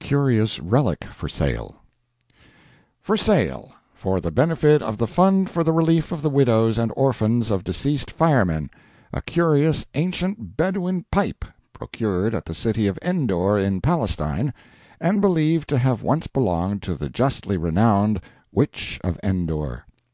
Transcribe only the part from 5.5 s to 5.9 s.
for the